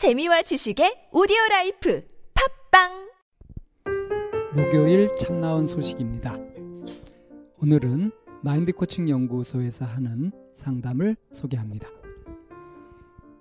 [0.00, 2.02] 재미와 지식의 오디오 life
[2.72, 3.12] 팟빵
[4.56, 6.38] 목요일 참 나온 소식입니다.
[7.60, 8.10] 오늘은
[8.42, 11.86] 마인드 코칭 연구소에서 하는 상담을 소개합니다.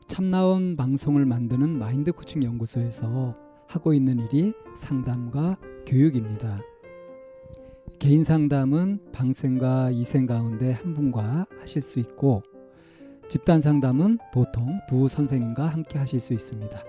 [0.05, 3.37] 참 나온 방송을 만드는 마인드 코칭 연구소에서
[3.69, 6.59] 하고 있는 일이 상담과 교육입니다.
[7.99, 12.43] 개인 상담은 방생과 이생 가운데 한 분과 하실 수 있고
[13.29, 16.83] 집단 상담은 보통 두 선생님과 함께 하실 수 있습니다.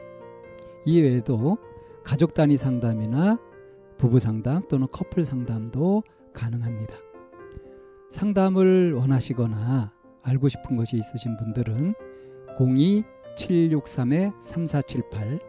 [0.87, 1.59] 이외에도
[2.03, 3.39] 가족 단위 상담이나
[3.99, 6.95] 부부 상담 또는 커플 상담도 가능합니다.
[8.09, 11.95] 상담을 원하시거나 알고 싶은 것이 있으신 분들은
[13.37, 15.43] 02-763-3478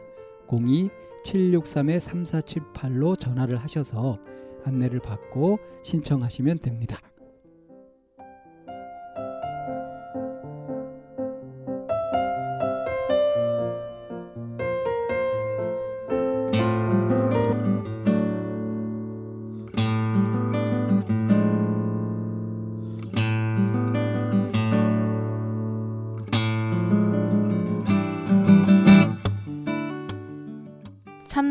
[1.24, 4.20] 02-763-3478로 전화를 하셔서
[4.66, 6.98] 안내를 받고 신청하시면 됩니다.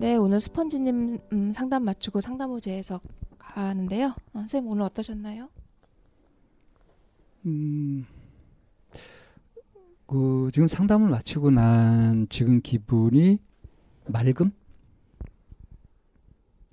[0.00, 3.02] 네, 오늘 스펀지님 음, 상담 마치고 상담후제에서
[3.36, 4.14] 가는데요.
[4.32, 5.50] 어, 선생님 오늘 어떠셨나요?
[7.44, 8.06] 음,
[10.06, 13.40] 그 지금 상담을 마치고 난 지금 기분이
[14.06, 14.52] 맑음?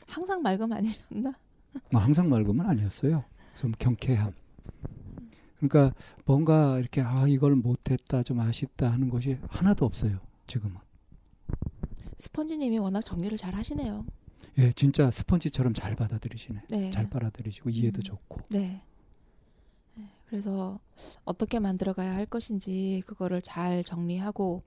[0.08, 1.34] 항상 맑음 아니셨나?
[1.92, 3.26] 뭐 항상 맑음은 아니었어요.
[3.58, 4.32] 좀 경쾌함.
[5.60, 5.94] 그러니까
[6.24, 10.20] 뭔가 이렇게 아 이걸 못했다 좀 아쉽다 하는 것이 하나도 없어요.
[10.48, 10.87] 지금은.
[12.18, 14.06] 스펀지님이 워낙 정리를 잘 하시네요.
[14.58, 16.62] 예, 진짜 스펀지처럼 잘 받아들이시네.
[16.70, 16.90] 네.
[16.90, 18.04] 잘 받아들이시고 이해도 음.
[18.04, 18.42] 좋고.
[18.50, 18.82] 네.
[19.96, 20.80] 네, 그래서
[21.26, 24.64] 어떻게 만들어가야 할 것인지 그거를 잘 정리하고,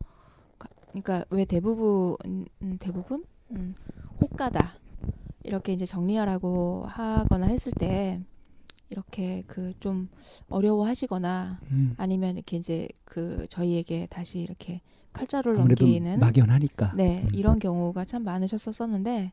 [0.58, 2.16] 가- 그러니까 왜 대부분
[2.62, 3.74] 음, 대부분 음,
[4.20, 4.74] 호가다
[5.42, 8.20] 이렇게 이제 정리하라고 하거나 했을 때
[8.90, 10.08] 이렇게 그 좀
[10.50, 11.94] 어려워하시거나 음.
[11.96, 14.80] 아니면 이렇게 이제 그 저희에게 다시 이렇게
[15.12, 16.92] 칼자루를 넘기는 막연하니까.
[16.96, 17.30] 네, 음.
[17.34, 19.32] 이런 경우가 참 많으셨었었는데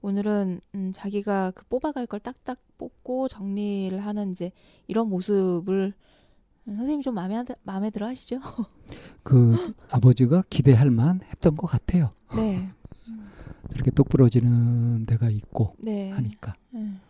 [0.00, 4.52] 오늘은 음, 자기가 그 뽑아갈 걸 딱딱 뽑고 정리를 하는 이제
[4.86, 5.92] 이런 모습을
[6.66, 8.38] 음, 선생님이 좀 마음에 하- 마음에 들어 하시죠?
[9.22, 12.12] 그 아버지가 기대할 만 했던 것 같아요.
[12.36, 12.68] 네,
[13.72, 16.54] 저렇게 똑부러지는 데가 있고 네, 하니까.
[16.74, 17.00] 음,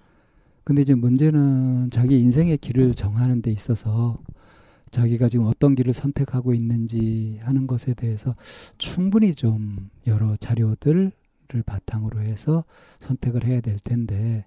[0.64, 4.18] 근데 이제 문제는 자기 인생의 길을 정하는 데 있어서
[4.90, 8.34] 자기가 지금 어떤 길을 선택하고 있는지 하는 것에 대해서
[8.78, 11.12] 충분히 좀 여러 자료들을
[11.64, 12.64] 바탕으로 해서
[13.00, 14.46] 선택을 해야 될 텐데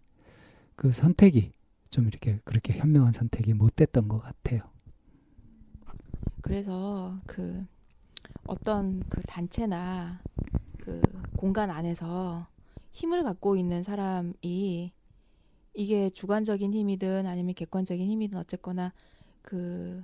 [0.75, 1.51] 그 선택이
[1.89, 4.61] 좀 이렇게 그렇게 현명한 선택이 못 됐던 것 같아요.
[6.41, 7.65] 그래서 그
[8.47, 10.21] 어떤 그 단체나
[10.79, 11.01] 그
[11.37, 12.47] 공간 안에서
[12.91, 14.91] 힘을 갖고 있는 사람이
[15.73, 18.93] 이게 주관적인 힘이든 아니면 객관적인 힘이든 어쨌거나
[19.41, 20.03] 그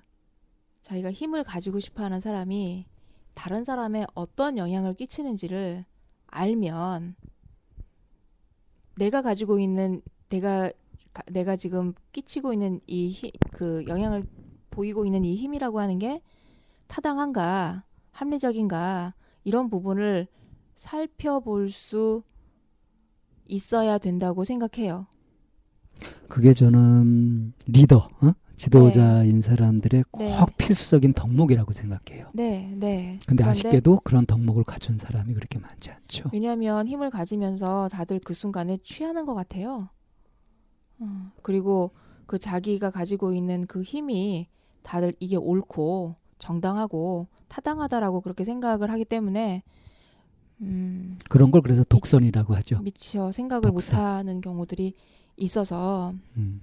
[0.88, 2.86] 자기가 힘을 가지고 싶어 하는 사람이
[3.34, 5.84] 다른 사람에 어떤 영향을 끼치는지를
[6.28, 7.16] 알면
[8.96, 10.72] 내가 가지고 있는 내가
[11.14, 13.14] 가- 내가 지금 끼치고 있는 이
[13.52, 14.24] 그 영향을
[14.70, 16.22] 보이고 있는 이 힘이라고 하는 게
[16.88, 19.14] 타당한가, 합리적인가,
[19.44, 20.28] 이런 부분을
[20.76, 22.24] 살펴볼 수
[23.48, 25.08] 있어야 된다고 생각해요.
[26.30, 28.32] 그게 저는 리더, 어?
[28.58, 30.46] 지도자인 사람들의 꼭 네.
[30.58, 32.30] 필수적인 덕목이라고 생각해요.
[32.34, 33.20] 네, 네.
[33.26, 36.32] 근데 그런데 아쉽게도 그런 덕목을 갖춘 사람이 그렇게 많지 않죠.
[36.34, 39.90] 왜냐하면 힘을 가지면서 다들 그 순간에 취하는 것 같아요.
[41.00, 41.92] 어, 그리고
[42.26, 44.48] 그 자기가 가지고 있는 그 힘이
[44.82, 49.64] 다들 이게 옳고 정당하고 타당하다라고 그렇게 생각을 하기 때문에
[50.62, 52.80] 음, 그런 걸 그래서 독선이라고 하죠.
[52.82, 54.00] 미처 생각을 독선.
[54.00, 54.94] 못하는 경우들이
[55.38, 56.62] 있어서 음.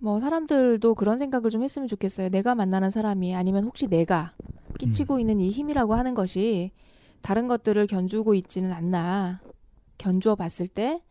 [0.00, 2.30] 뭐 사람들도 그런 생각을 좀 했으면 좋겠어요.
[2.30, 4.32] 내가 만나는 사람이 아니면 혹시 내가
[4.78, 5.20] 끼치고 음.
[5.20, 6.70] 있는 이 힘이라고 하는 것이
[7.20, 9.40] 다른 것들을 견주고 있지는 않나.
[9.98, 11.02] 견주어 봤을 때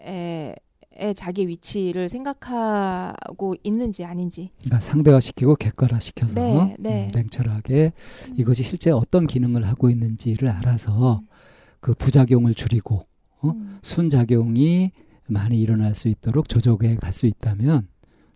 [0.00, 0.54] 에,
[0.94, 4.50] 에 자기 위치를 생각하고 있는지 아닌지.
[4.64, 7.04] 그러니까 상대화 시키고 객관화 시켜서 네, 네.
[7.04, 7.92] 음, 냉철하게
[8.34, 11.20] 이것이 실제 어떤 기능을 하고 있는지를 알아서
[11.80, 13.06] 그 부작용을 줄이고
[13.42, 13.50] 어?
[13.50, 14.92] 음, 순작용이
[15.28, 17.88] 많이 일어날 수 있도록 조절해 갈 수 있다면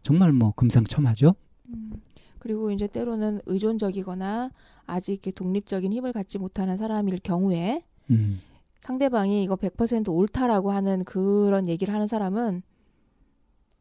[0.06, 1.34] 정말 뭐 금상첨화죠.
[1.70, 1.90] 음.
[2.38, 4.52] 그리고 이제 때로는 의존적이거나
[4.86, 8.40] 아직 이렇게 독립적인 힘을 갖지 못하는 사람일 경우에 음.
[8.82, 12.62] 상대방이 이거 100% 옳다라고 하는 그런 얘기를 하는 사람은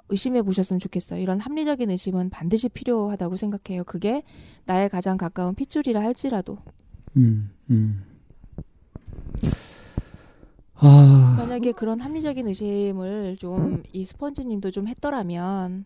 [0.10, 1.22] 의심해 보셨으면 좋겠어요.
[1.22, 3.84] 이런 합리적인 의심은 반드시 필요하다고 생각해요.
[3.84, 4.24] 그게
[4.66, 6.58] 나의 가장 가까운 핏줄이라 할지라도
[7.18, 8.04] 음, 음.
[10.74, 15.86] 아, 만약에 그런 합리적인 의심을 좀 이 스펀지님도 좀 했더라면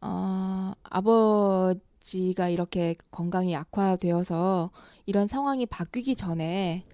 [0.00, 4.70] 어, 아버지가 이렇게 건강이 악화되어서
[5.06, 6.84] 이런 상황이 바뀌기 전에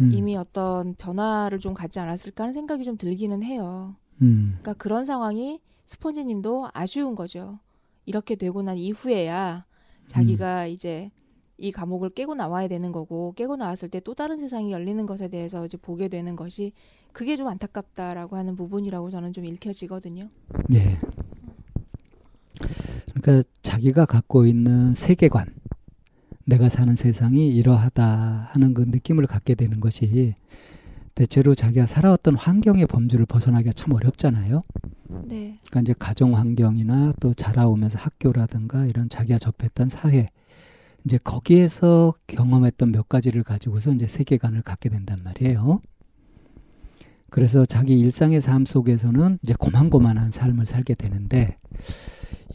[0.00, 3.96] 음, 이미 어떤 변화를 좀 갖지 않았을까 하는 생각이 좀 들기는 해요.
[4.22, 7.58] 음, 그러니까 그런 상황이 스펀지님도 아쉬운 거죠.
[8.06, 9.64] 이렇게 되고 난 이후에야
[10.06, 11.10] 자기가 이제
[11.56, 15.64] 이 감옥을 깨고 나와야 되는 거고 깨고 나왔을 때 또 다른 세상이 열리는 것에 대해서
[15.64, 16.72] 이제 보게 되는 것이
[17.12, 20.28] 그게 좀 안타깝다라고 하는 부분이라고 저는 좀 읽혀지거든요.
[20.68, 20.98] 네.
[23.14, 25.46] 그러니까 자기가 갖고 있는 세계관,
[26.46, 30.34] 내가 사는 세상이 이러하다 하는 그 느낌을 갖게 되는 것이
[31.14, 34.64] 대체로 자기가 살아왔던 환경의 범주를 벗어나기가 참 어렵잖아요.
[35.26, 40.30] 네, 그러니까 이제 가정 환경이나 또 자라오면서 학교라든가 이런 자기가 접했던 사회
[41.04, 45.80] 이제 거기에서 경험했던 몇 가지를 가지고서 이제 세계관을 갖게 된단 말이에요.
[47.30, 51.58] 그래서 자기 일상의 삶 속에서는 이제 고만고만한 삶을 살게 되는데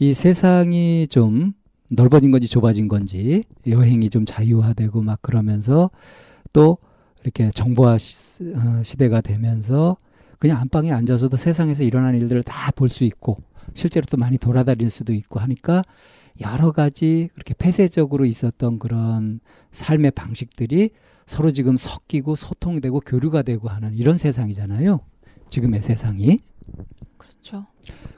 [0.00, 1.52] 이 세상이 좀
[1.88, 5.90] 넓어진 건지 좁아진 건지 여행이 좀 자유화되고 막 그러면서
[6.54, 6.78] 또
[7.22, 9.98] 이렇게 정보화 시, 어, 시대가 되면서
[10.38, 13.36] 그냥 안방에 앉아서도 세상에서 일어나는 일들을 다 볼 수 있고
[13.74, 15.82] 실제로 또 많이 돌아다닐 수도 있고 하니까
[16.40, 19.40] 여러 가지 그렇게 폐쇄적으로 있었던 그런
[19.72, 20.90] 삶의 방식들이
[21.26, 25.00] 서로 지금 섞이고 소통이 되고 교류가 되고 하는 이런 세상이잖아요.
[25.50, 26.38] 지금의 세상이.
[27.40, 27.66] 그렇죠.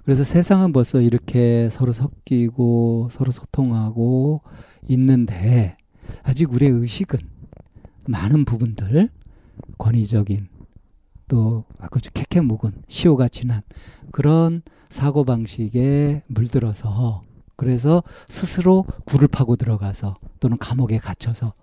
[0.04, 4.42] 그래서 세상은 벌써 이렇게 서로 섞이고 서로 소통하고
[4.88, 5.74] 있는데
[6.22, 7.20] 아직 우리의 의식은
[8.06, 9.08] 많은 부분들
[9.78, 10.48] 권위적인
[11.28, 13.62] 또 아까 캐캐 묵은 시효가 지난
[14.10, 17.22] 그런 사고 방식에 물들어서
[17.56, 21.54] 그래서 스스로 굴을 파고 들어가서 또는 감옥에 갇혀서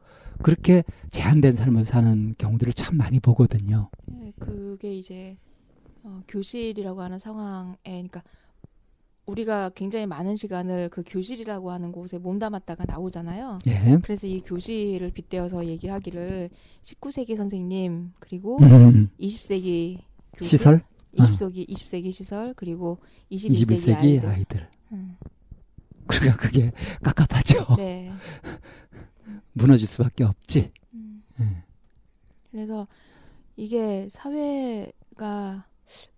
[0.41, 3.89] 그렇게 제한된 삶을 사는 경우들을 참 많이 보거든요.
[4.05, 5.35] 네, 그게 이제
[6.03, 8.23] 어, 교실이라고 하는 상황에, 그러니까
[9.29, 13.59] 우리가 굉장히 많은 시간을 그 교실이라고 하는 곳에 몸담았다가 나오잖아요.
[13.67, 13.99] 예.
[14.01, 16.49] 그래서 이 교실을 빗대어서 얘기하기를
[16.81, 19.99] 19세기 선생님 그리고 음, 20세기
[20.33, 20.83] 교실, 시설
[21.15, 22.97] 20세기 20세기 시설 그리고
[23.31, 24.29] 21세기, 21세기 아이들.
[24.29, 24.69] 아이들.
[24.91, 25.15] 음,
[26.07, 26.71] 그러니까 그게
[27.03, 27.75] 깝깝하죠.
[27.77, 28.11] 네.
[29.53, 30.71] 무너질 수밖에 없지.
[30.93, 31.23] 음.
[31.39, 31.63] 예.
[32.51, 32.87] 그래서
[33.55, 35.68] 이게 사회가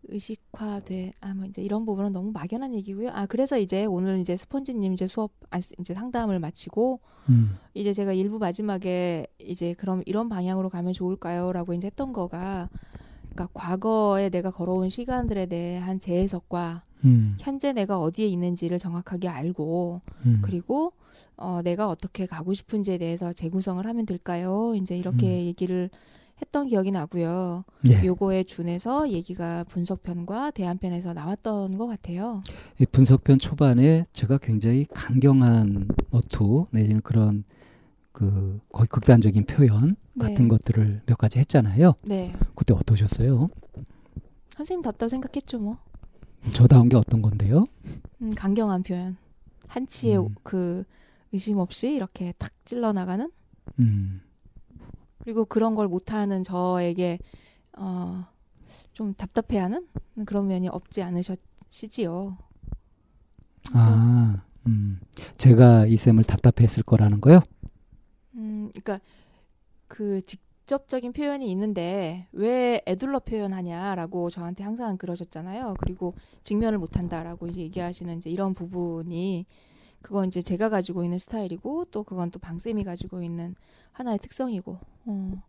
[0.07, 3.09] 의식화돼 아 뭐 이제 이런 부분은 너무 막연한 얘기고요.
[3.11, 6.99] 아 그래서 이제 오늘 이제 스펀지님 이제 수업 아, 이제 상담을 마치고
[7.29, 12.69] 음, 이제 제가 일부 마지막에 이제 그럼 이런 방향으로 가면 좋을까요?라고 이제 했던 거가
[13.33, 20.41] 그러니까 과거에 내가 걸어온 시간들에 대한 재해석과 음, 현재 내가 어디에 있는지를 정확하게 알고 음.
[20.43, 20.93] 그리고
[21.37, 24.73] 어, 내가 어떻게 가고 싶은지에 대해서 재구성을 하면 될까요?
[24.75, 25.45] 이제 이렇게 음.
[25.47, 25.89] 얘기를
[26.41, 27.63] 했던 기억이 나고요.
[27.89, 28.05] 예.
[28.05, 32.41] 요거에 준해서 얘기가 분석편과 대안편에서 나왔던 것 같아요.
[32.79, 37.43] 이 분석편 초반에 제가 굉장히 강경한 어투 내지는 그런
[38.11, 40.27] 그 거의 극단적인 표현 네.
[40.27, 41.93] 같은 것들을 몇 가지 했잖아요.
[42.03, 42.33] 네.
[42.55, 43.49] 그때 어떠셨어요?
[44.55, 45.77] 선생님 답다고 생각했죠, 뭐.
[46.53, 47.65] 저다운 게 어떤 건데요?
[48.21, 49.17] 음, 강경한 표현.
[49.67, 50.35] 한치의 음.
[50.43, 50.83] 그
[51.31, 53.31] 의심 없이 이렇게 탁 찔러 나가는
[53.79, 54.21] 음,
[55.23, 57.19] 그리고 그런 걸 못하는 저에게
[57.77, 58.25] 어,
[58.93, 59.87] 좀 답답해하는
[60.25, 62.37] 그런 면이 없지 않으셨지요.
[63.73, 64.99] 아, 음,
[65.37, 67.39] 제가 이 쌤을 답답해했을 거라는 거요?
[68.35, 68.99] 음, 그러니까
[69.87, 75.73] 그 직, 직접적인 표현이 있는데 왜 애둘러 표현하냐라고 저한테 항상 그러셨잖아요.
[75.79, 79.45] 그리고 직면을 못한다라고 이제 얘기하시는 이제 이런 부분이
[80.01, 83.55] 그건 이제 제가 가지고 있는 스타일이고 또 그건 또 방쌤이 가지고 있는
[83.91, 85.43] 하나의 특성이고 어.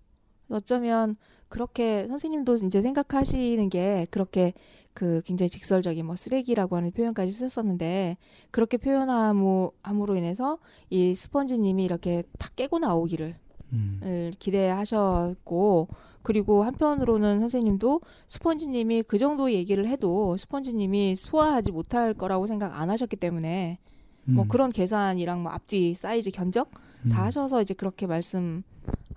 [0.51, 1.17] 어쩌면
[1.49, 4.55] 그렇게 선생님도 이제 생각하시는 게 그렇게
[4.95, 8.17] 그 굉장히 직설적인 뭐 쓰레기라고 하는 표현까지 쓰셨었는데
[8.51, 10.59] 그렇게 표현함으로 인해서
[10.91, 13.37] 이 스펀지님이 이렇게 탁 깨고 나오기를
[13.73, 14.33] 음.
[14.39, 15.89] 기대하셨고
[16.23, 23.17] 그리고 한편으로는 선생님도 스펀지님이 그 정도 얘기를 해도 스펀지님이 소화하지 못할 거라고 생각 안 하셨기
[23.17, 23.79] 때문에
[24.25, 24.37] 뭐 음.
[24.37, 26.71] 뭐 그런 계산이랑 뭐 앞뒤 사이즈 견적
[27.05, 27.11] 음.
[27.11, 28.63] 다 하셔서 이제 그렇게 말씀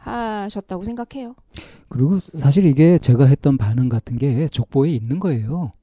[0.06, 1.36] 하셨다고 생각해요.
[1.90, 5.74] 그리고 사실 이게 제가 했던 반응 같은 게 족보에 있는 거예요.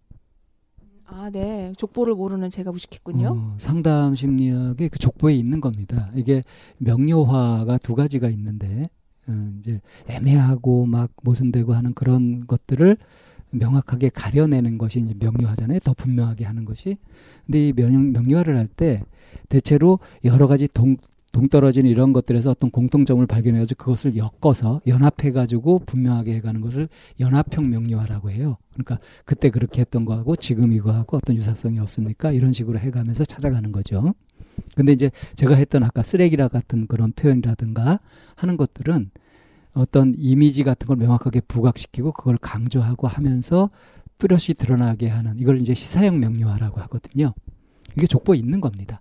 [1.05, 1.73] 아, 네.
[1.77, 3.29] 족보를 모르는 제가 무식했군요.
[3.29, 6.11] 어, 상담 심리학의 그 족보에 있는 겁니다.
[6.15, 6.43] 이게
[6.79, 8.85] 명료화가 두 가지가 있는데,
[9.29, 12.97] 어, 이제 애매하고 막 모순되고 하는 그런 것들을
[13.51, 15.81] 명확하게 가려내는 것이 이제 명료하잖아요.
[15.81, 16.97] 더 분명하게 하는 것이.
[17.45, 19.03] 근데 이 명, 명료화를 할 때
[19.51, 20.97] 대체로 여러 가지 동,
[21.33, 26.89] 동떨어진 이런 것들에서 어떤 공통점을 발견해가지고 그것을 엮어서 연합해가지고 분명하게 해가는 것을
[27.21, 28.59] 연합형 명료화라고 해요.
[28.75, 32.33] 그러니까 그때 그렇게 했던 거하고 지금 이거하고 어떤 유사성이 없습니까?
[32.33, 34.15] 이런 식으로 해가면서 찾아가는 거죠.
[34.77, 38.01] 근데 이제 제가 했던 아까 쓰레기라 같은 그런 표현이라든가
[38.37, 39.11] 하는 것들은
[39.73, 43.71] 어떤 이미지 같은 걸 명확하게 부각시키고 그걸 강조하고 하면서
[44.19, 47.33] 뚜렷이 드러나게 하는 이걸 이제 시사형 명료화라고 하거든요.
[47.97, 49.01] 이게 족보에 있는 겁니다.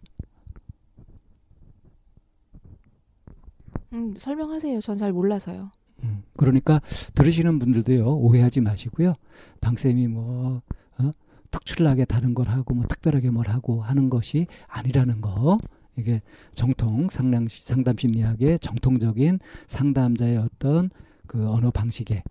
[3.94, 4.80] 음, 설명하세요.
[4.82, 5.72] 전 잘 몰라서요.
[6.04, 6.80] 음, 그러니까
[7.14, 9.14] 들으시는 분들도요 오해하지 마시고요.
[9.60, 10.62] 방 쌤이 뭐
[10.98, 11.12] 어?
[11.52, 15.58] 특출나게 다른 걸 하고 뭐 특별하게 뭘 하고 하는 것이 아니라는 거.
[15.98, 16.22] 이게
[16.54, 20.90] 정통 상담, 상담 심리학의 정통적인 상담자의 어떤
[21.28, 22.24] 그 언어 방식에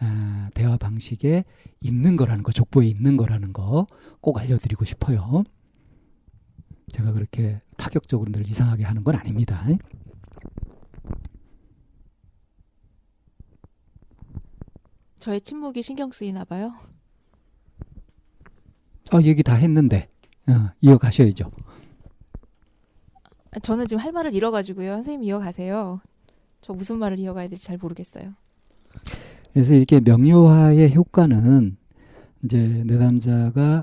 [0.00, 1.44] 아, 대화 방식에
[1.80, 3.86] 있는 거라는 거, 족보에 있는 거라는 거
[4.20, 5.44] 꼭 알려드리고 싶어요.
[6.88, 9.64] 제가 그렇게 파격적으로 늘 이상하게 하는 건 아닙니다.
[15.26, 16.72] 저의 침묵이 신경 쓰이나 봐요.
[19.10, 20.08] 아, 얘기 다 했는데
[20.46, 21.50] 어, 이어가셔야죠.
[23.60, 24.92] 저는 지금 할 말을 잃어가지고요.
[24.92, 26.00] 선생님 이어가세요.
[26.60, 28.34] 저 무슨 말을 이어가야 될지 잘 모르겠어요.
[29.52, 31.76] 그래서 이렇게 명료화의 효과는
[32.44, 33.82] 이제 내담자가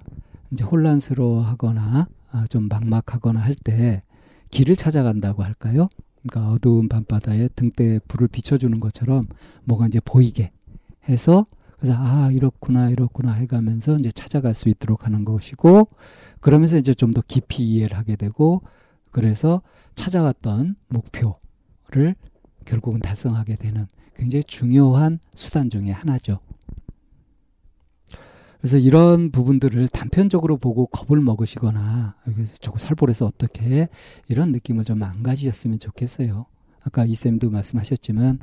[0.52, 4.02] 이제 혼란스러워하거나 아, 좀 막막하거나 할 때
[4.50, 5.90] 길을 찾아간다고 할까요?
[6.22, 9.28] 그러니까 어두운 밤바다에 등대 불을 비춰주는 것처럼
[9.66, 10.54] 뭐가 이제 보이게
[11.10, 11.46] 해서
[11.78, 15.90] 그래서 아 이렇구나 이렇구나 해가면서 이제 찾아갈 수 있도록 하는 것이고
[16.40, 18.62] 그러면서 이제 좀 더 깊이 이해를 하게 되고
[19.12, 19.62] 그래서
[19.96, 22.16] 찾아왔던 목표를
[22.66, 26.40] 결국은 달성하게 되는 굉장히 중요한 수단 중의 하나죠.
[28.60, 32.16] 그래서 이런 부분들을 단편적으로 보고 겁을 먹으시거나
[32.62, 33.90] 저거 살벌해서 어떻게
[34.30, 36.46] 이런 느낌을 좀 안 가지셨으면 좋겠어요.
[36.82, 38.40] 아까 이쌤도 말씀하셨지만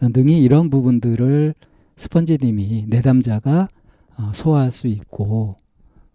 [0.00, 1.54] 능히 이런 부분들을
[2.02, 3.68] 스펀지님이 내담자가
[4.18, 5.56] 어, 소화할 수 있고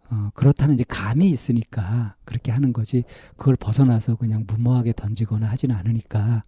[0.09, 3.05] 어, 그렇다는 이제 감이 있으니까 그렇게 하는 거지
[3.37, 6.43] 그걸 벗어나서 그냥 무모하게 던지거나 하지는 않으니까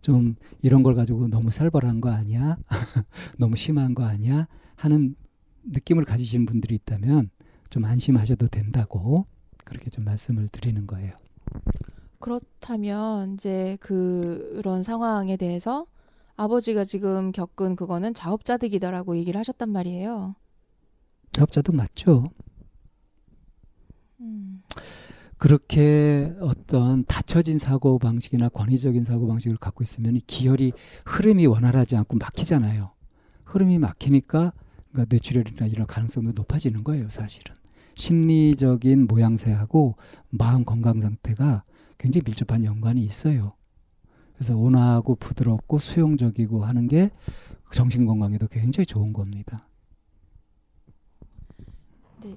[0.00, 2.56] 좀 이런 걸 가지고 너무 살벌한 거 아니야?
[3.38, 4.46] 너무 심한 거 아니야?
[4.76, 5.16] 하는
[5.64, 7.30] 느낌을 가지신 분들이 있다면
[7.70, 9.26] 좀 안심하셔도 된다고
[9.64, 11.12] 그렇게 좀 말씀을 드리는 거예요.
[12.20, 15.86] 그렇다면 이제 그런 상황에 대해서
[16.40, 20.36] 아버지가 지금 겪은 그거는 자업자득이다라고 얘기를 하셨단 말이에요.
[21.32, 22.24] 자업자득 맞죠?
[24.20, 24.62] 음.
[25.36, 30.72] 그렇게 어떤 닫혀진 사고 방식이나 권위적인 사고 방식을 갖고 있으면 기혈이
[31.04, 32.90] 흐름이 원활하지 않고 막히잖아요.
[33.44, 34.54] 흐름이 막히니까
[34.92, 37.54] 그러니까 뇌출혈이나 이런 가능성도 높아지는 거예요, 사실은.
[37.96, 39.96] 심리적인 모양새하고
[40.30, 41.64] 마음 건강 상태가
[41.98, 43.52] 굉장히 밀접한 연관이 있어요.
[44.40, 47.10] 그래서 온화하고 부드럽고 수용적이고 하는 게
[47.74, 49.68] 정신 건강에도 굉장히 좋은 겁니다.
[52.22, 52.34] 네.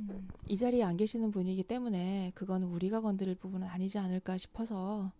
[0.00, 5.12] 음, 이 자리에 안 계시는 분이기 때문에 그거는 우리가 건드릴 부분은 아니지 않을까 싶어서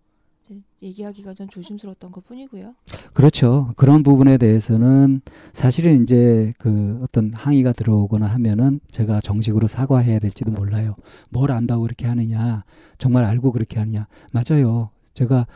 [0.82, 2.74] 얘기하기가 좀 조심스러웠던 것 뿐이고요.
[3.14, 3.72] 그렇죠.
[3.76, 5.22] 그런 부분에 대해서는
[5.54, 10.92] 사실은 이제 그 어떤 항의가 들어오거나 하면은 제가 정식으로 사과해야 될지도 몰라요.
[11.30, 12.64] 뭘 안다고 그렇게 하느냐.
[12.98, 14.06] 정말 알고 그렇게 하느냐.
[14.32, 14.90] 맞아요.
[15.14, 15.46] 제가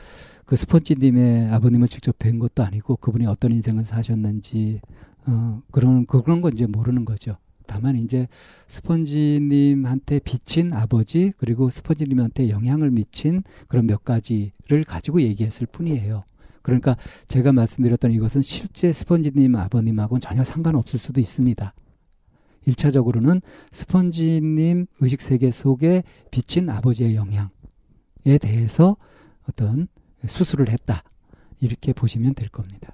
[0.45, 4.81] 그 스펀지님의 아버님을 직접 뵌 것도 아니고 그분이 어떤 인생을 사셨는지
[5.27, 7.37] 어, 그런 그런 건 이제 모르는 거죠.
[7.67, 8.29] 다만 이제
[8.67, 16.25] 스펀지님한테 비친 아버지 그리고 스펀지님한테 영향을 미친 그런 몇 가지를 가지고 얘기했을 뿐이에요.
[16.63, 16.97] 그러니까
[17.29, 21.75] 제가 말씀드렸던 이것은 실제 스펀지님 아버님하고는 전혀 상관없을 수도 있습니다.
[22.67, 28.97] 일차적으로는 스펀지님 의식 세계 속에 비친 아버지의 영향에 대해서
[29.49, 29.89] 어떤
[30.27, 31.03] 수술을 했다.
[31.61, 32.93] 이렇게 보시면 될 겁니다.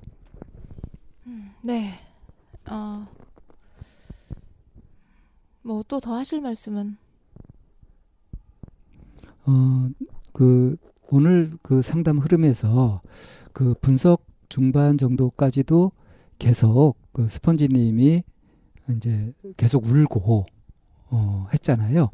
[1.63, 1.95] 네.
[2.71, 3.07] 어.
[5.63, 6.99] 뭐 또 더 하실 말씀은
[9.47, 9.89] 어,
[10.33, 10.77] 그
[11.11, 13.01] 오늘 그 상담 흐름에서
[13.53, 15.93] 그 분석 중반 정도까지도
[16.39, 18.23] 계속 그 스펀지님이
[18.91, 20.47] 이제 계속 울고
[21.11, 22.11] 어, 했잖아요.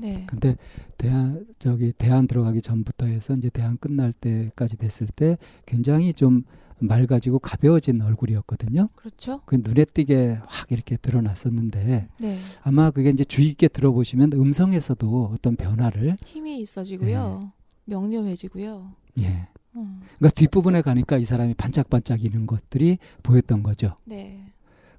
[0.00, 0.24] 네.
[0.26, 0.56] 근데
[0.98, 6.44] 대안 저기 대안 들어가기 전부터 해서 이제 대안 끝날 때까지 됐을 때 굉장히 좀
[6.80, 8.88] 맑아지고 가벼워진 얼굴이었거든요.
[8.96, 9.42] 그렇죠.
[9.44, 12.38] 그 눈에 띄게 확 이렇게 드러났었는데 네.
[12.62, 17.40] 아마 그게 이제 주의 깊게 들어보시면 음성에서도 어떤 변화를 힘이 있어지고요.
[17.84, 18.92] 명료해지고요.
[19.20, 19.48] 예.
[19.76, 20.00] 음.
[20.18, 23.96] 그러니까 뒷부분에 가니까 이 사람이 반짝반짝이는 것들이 보였던 거죠.
[24.04, 24.49] 네.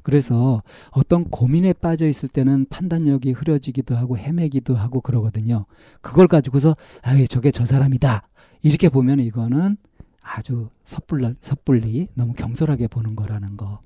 [0.03, 5.65] 그래서 어떤 고민에 빠져 있을 때는 판단력이 흐려지기도 하고 헤매기도 하고 그러거든요.
[6.01, 8.27] 그걸 가지고서 아예 저게 저 사람이다.
[8.63, 9.77] 이렇게 보면 이거는
[10.21, 13.79] 아주 섣불리, 섣불리 너무 경솔하게 보는 거라는 거.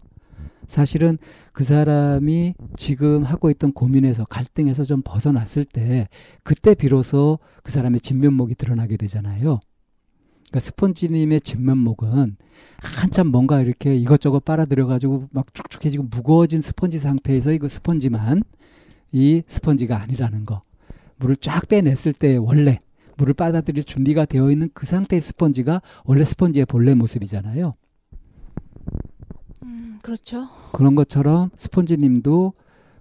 [0.68, 1.18] 사실은
[1.54, 6.08] 그 사람이 지금 하고 있던 고민에서 갈등에서 좀 벗어났을 때
[6.44, 9.60] 그때 비로소 그 사람의 진면목이 드러나게 되잖아요.
[10.50, 12.38] 그러니까 스펀지님의 진면목은
[12.80, 18.44] 한참 뭔가 이렇게 이것저것 빨아들여가지고 막 축축해지고 무거워진 스펀지 상태에서 이거 스펀지만
[19.12, 20.62] 이 스펀지가 아니라는 거.
[21.18, 22.80] 물을 쫙 빼냈을 때 원래
[23.18, 27.76] 물을 빨아들일 준비가 되어 있는 그 상태의 스펀지가 원래 스펀지의 본래 모습이잖아요.
[29.64, 30.48] 음, 그렇죠.
[30.74, 32.54] 그런 것처럼 스펀지님도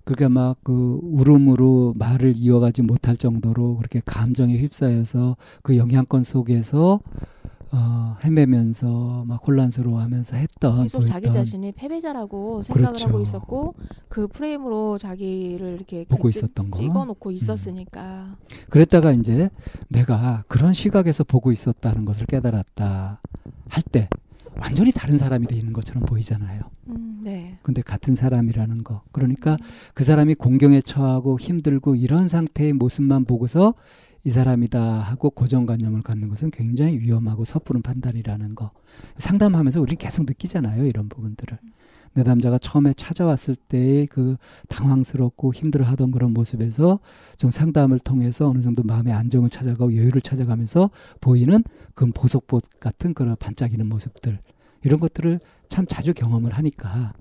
[0.05, 7.01] 그렇게 막 그 울음으로 말을 이어가지 못할 정도로 그렇게 감정에 휩싸여서 그 영향권 속에서
[7.73, 13.09] 어, 헤매면서 막 혼란스러워하면서 했던 계속 자기 보였던 자신이 패배자라고 생각을 그렇죠.
[13.09, 13.75] 하고 있었고
[14.09, 16.79] 그 프레임으로 자기를 이렇게 보고 찍- 있었던 거.
[16.79, 16.83] 음.
[16.83, 18.37] 찍어놓고 있었으니까.
[18.71, 19.51] 그랬다가 이제
[19.89, 23.21] 내가 그런 시각에서 보고 있었다는 것을 깨달았다
[23.69, 24.09] 할 때
[24.61, 26.63] 완전히 다른 사람이 돼 있는 것처럼 보이잖아요.
[26.91, 27.59] 음, 네.
[27.63, 29.03] 근데 같은 사람이라는 거.
[29.11, 29.57] 그러니까
[29.95, 33.75] 그 사람이 공경에 처하고 힘들고 이런 상태의 모습만 보고서
[34.25, 38.71] 이 사람이다 하고 고정관념을 갖는 것은 굉장히 위험하고 섣부른 판단이라는 거.
[39.19, 40.87] 상담하면서 우리는 계속 느끼잖아요.
[40.87, 41.59] 이런 부분들을.
[42.15, 44.37] 내 남자가 처음에 찾아왔을 때의 그
[44.69, 47.01] 당황스럽고 힘들어 하던 그런 모습에서
[47.37, 53.35] 좀 상담을 통해서 어느 정도 마음의 안정을 찾아가고 여유를 찾아가면서 보이는 그 보석봇 같은 그런
[53.39, 54.39] 반짝이는 모습들.
[54.85, 57.13] 이런 것들을 참 자주 경험을 하니까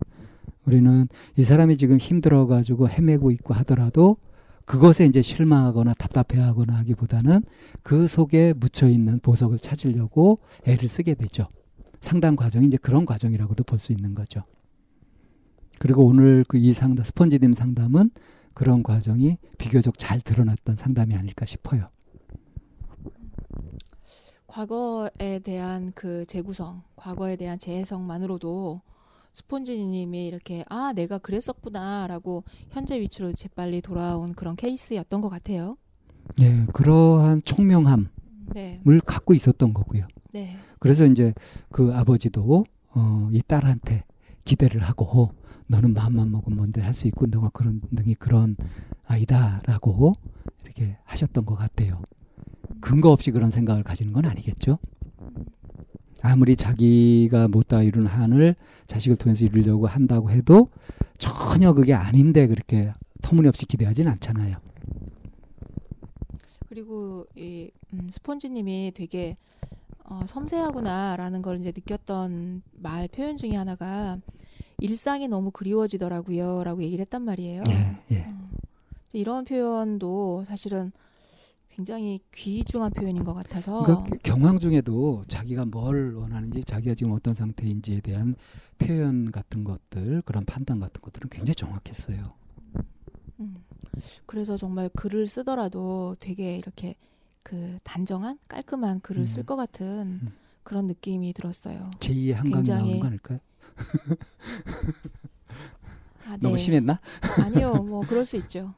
[0.66, 4.18] 우리는 이 사람이 지금 힘들어 가지고 헤매고 있고 하더라도
[4.66, 7.44] 그것에 이제 실망하거나 답답해하거나 하기보다는
[7.84, 11.48] 그 속에 묻혀 있는 보석을 찾으려고 애를 쓰게 되죠.
[12.00, 14.44] 상담 과정이 이제 그런 과정이라고도 볼 수 있는 거죠.
[15.80, 18.12] 그리고 오늘 그 이 상담 스펀지님 상담은
[18.54, 21.90] 그런 과정이 비교적 잘 드러났던 상담이 아닐까 싶어요.
[24.54, 28.82] 과거에 대한 그 재구성, 과거에 대한 재해석만으로도
[29.34, 35.76] 스폰지님이 이렇게 아 내가 그랬었구나라고 현재 위치로 재빨리 돌아온 그런 케이스였던 것 같아요.
[36.40, 38.06] 예, 그러한 총명함을
[38.54, 40.08] 네, 갖고 있었던 거고요.
[40.34, 41.34] 네, 그래서 이제
[41.72, 44.04] 그 아버지도 어, 이 딸한테
[44.46, 45.32] 기대를 하고
[45.66, 48.56] 너는 마음만 먹으면 뭔데 할 수 있고 너가 그런 능이 그런
[49.08, 50.14] 아이다라고
[50.64, 52.04] 이렇게 하셨던 것 같아요.
[52.84, 54.78] 근거 없이 그런 생각을 가지는 건 아니겠죠.
[56.22, 58.56] 아무리 자기가 못다 이룬 한을
[58.88, 60.68] 자식을 통해서 이루려고 한다고 해도
[61.18, 62.92] 전혀 그게 아닌데 그렇게
[63.22, 64.58] 터무니없이 기대하진 않잖아요.
[66.68, 69.38] 그리고 이 음, 스폰지님이 되게
[70.04, 74.18] 어, 섬세하구나라는 걸 이제 느꼈던 말 표현 중에 하나가
[74.80, 77.64] 일상이 너무 그리워지더라고요라고 얘기를 했단 말이에요.
[77.70, 78.26] 예, 예.
[78.26, 78.50] 음,
[79.14, 80.92] 이런 표현도 사실은
[81.78, 88.02] 굉장히 귀중한 표현인 것 같아서 그러니까 경황 중에도 자기가 뭘 원하는지 자기가 지금 어떤 상태인지에
[88.02, 88.36] 대한
[88.78, 92.34] 표현 같은 것들 그런 판단 같은 것들은 굉장히 정확했어요.
[93.40, 93.56] 음,
[94.28, 96.96] 그래서 정말 글을 쓰더라도 되게 이렇게
[97.42, 99.26] 그 단정한 깔끔한 글을 음.
[99.26, 100.34] 쓸것 같은 음.
[100.64, 101.90] 그런 느낌이 들었어요.
[102.00, 103.40] 제2의 한강이 굉장히- 나오는 거 아닐까요?
[106.28, 106.58] 아, 너무 네.
[106.62, 107.00] 심했나?
[107.44, 108.74] 아니요, 뭐 그럴 수 있죠.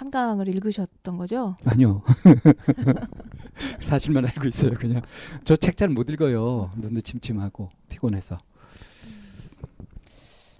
[0.00, 0.06] 음.
[0.06, 1.56] 한강을 읽으셨던 거죠?
[1.64, 2.02] 아니요.
[3.80, 4.72] 사실만 알고 있어요.
[4.74, 5.02] 그냥
[5.44, 6.70] 저 책 잘 못 읽어요.
[6.76, 8.38] 눈도 침침하고 피곤해서.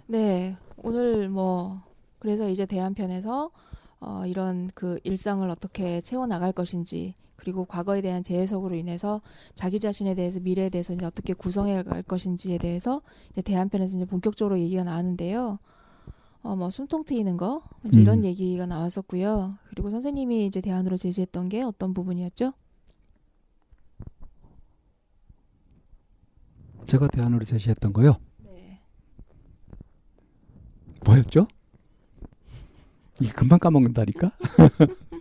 [0.07, 1.81] 네, 오늘 뭐
[2.19, 3.49] 그래서 이제 대한편에서
[4.01, 9.21] 어, 이런 그 일상을 어떻게 채워 나갈 것인지 그리고 과거에 대한 재해석으로 인해서
[9.55, 13.01] 자기 자신에 대해서 미래에 대해서 이제 어떻게 구성해 갈 것인지에 대해서
[13.31, 15.57] 이제 대한편에서 이제 본격적으로 얘기가 나왔는데요.
[16.43, 18.01] 어, 뭐 숨통 트이는 거 이제 음.
[18.01, 19.57] 이런 얘기가 나왔었고요.
[19.69, 22.53] 그리고 선생님이 이제 대안으로 제시했던 게 어떤 부분이었죠?
[26.85, 28.17] 제가 대안으로 제시했던 거요.
[28.39, 28.81] 네.
[31.05, 31.47] 뭐였죠?
[33.19, 34.31] 이게 금방 까먹는다니까?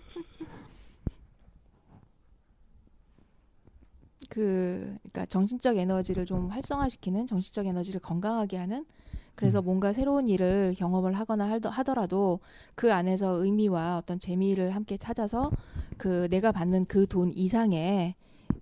[4.30, 8.86] 그 그러니까 정신적 에너지를 좀 활성화시키는 정신적 에너지를 건강하게 하는
[9.34, 9.64] 그래서 음.
[9.64, 12.40] 뭔가 새로운 일을 경험을 하거나 하더라도
[12.74, 15.50] 그 안에서 의미와 어떤 재미를 함께 찾아서
[15.96, 18.14] 그 내가 받는 그 돈 이상의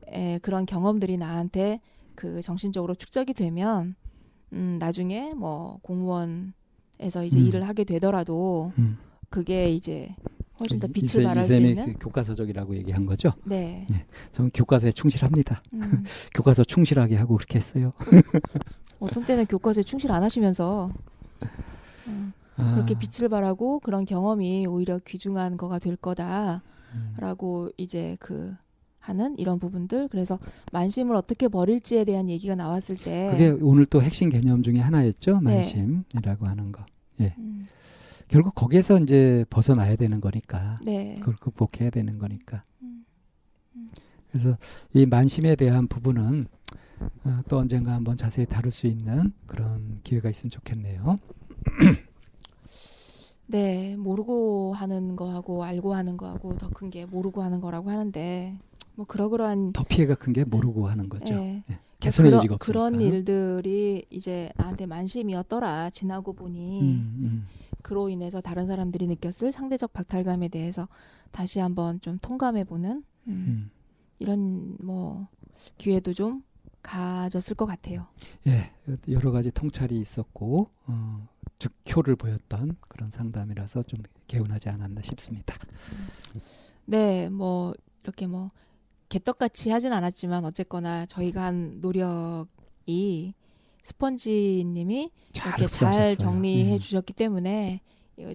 [0.08, 1.80] 에, 그런 경험들이 나한테
[2.14, 3.94] 그 정신적으로 축적이 되면
[4.52, 7.46] 음 나중에 뭐 공무원에서 이제 음.
[7.46, 8.98] 일을 하게 되더라도 음.
[9.30, 10.14] 그게 이제
[10.60, 13.30] 훨씬 더 이- 빛을 발할 수 있는 그 교과서적이라고 얘기한 거죠.
[13.44, 13.86] 네.
[14.32, 15.62] 저는 교과서에 충실합니다.
[15.74, 15.80] 음.
[16.34, 17.92] 교과서 충실하게 하고 그렇게 했어요.
[19.00, 20.90] 어떤 때는 교과서에 충실 안 하시면서
[22.06, 26.60] 음, 아, 그렇게 빛을 발하고 그런 경험이 오히려 귀중한 거가 될 거다라고
[27.66, 27.70] 음.
[27.76, 28.54] 이제 그
[28.98, 30.38] 하는 이런 부분들 그래서
[30.72, 35.40] 만심을 어떻게 버릴지에 대한 얘기가 나왔을 때 그게 오늘 또 핵심 개념 중에 하나였죠.
[35.42, 35.54] 네.
[35.54, 36.84] 만심이라고 하는 거.
[37.38, 37.66] 음,
[38.28, 40.78] 결국 거기에서 이제 벗어나야 되는 거니까.
[40.84, 41.14] 네.
[41.18, 42.62] 그걸 극복해야 되는 거니까.
[42.82, 43.04] 음,
[43.76, 43.88] 음.
[44.30, 44.58] 그래서
[44.92, 46.46] 이 만심에 대한 부분은
[47.24, 51.18] 어, 또 언젠가 한번 자세히 다룰 수 있는 그런 기회가 있으면 좋겠네요.
[53.46, 58.58] 네, 모르고 하는 거하고 알고 하는 거하고 더 큰 게 모르고 하는 거라고 하는데
[58.94, 61.34] 뭐 그러그러한 더 피해가 큰 게 모르고 하는 거죠.
[61.34, 61.62] 예.
[62.00, 62.72] 개선의 그런- 여지가 없으니까.
[62.90, 67.46] 그런 일들이 이제 나한테 만심이었더라 지나고 보니 음,
[67.82, 70.86] 그로 인해서 다른 사람들이 느꼈을 상대적 박탈감에 대해서
[71.32, 73.70] 다시 한번 좀 통감해보는 음, 음, 음.
[74.20, 75.26] 이런 뭐
[75.78, 76.42] 기회도 좀
[76.88, 78.06] 가졌을 것 같아요.
[78.46, 78.72] 예,
[79.10, 85.54] 여러 가지 통찰이 있었고 어, 즉효를 보였던 그런 상담이라서 좀 개운하지 않았나 싶습니다.
[86.86, 87.74] 네, 뭐
[88.04, 88.48] 이렇게 뭐
[89.10, 93.34] 개떡같이 하진 않았지만 어쨌거나 저희가 한 노력이
[93.82, 96.14] 스펀지님이 잘 이렇게 잘 흡수하셨어요.
[96.14, 96.78] 정리해 음.
[96.78, 97.82] 주셨기 때문에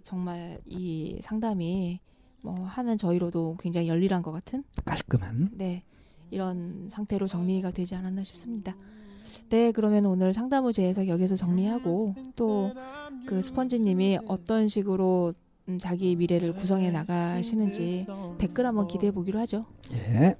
[0.03, 1.99] 정말 이 상담이
[2.43, 5.83] 뭐 하는 저희로도 굉장히 열일한 것 같은 깔끔한 네
[6.33, 8.75] 이런 상태로 정리가 되지 않았나 싶습니다.
[9.49, 12.71] 네 그러면 오늘 상담 후 재해석 여기서 정리하고 또
[13.25, 15.33] 그 스펀지님이 어떤 식으로
[15.69, 18.05] 음, 자기 미래를 구성해 나가시는지
[18.37, 19.65] 댓글 한번 기대해 보기로 하죠.
[19.93, 20.35] 예.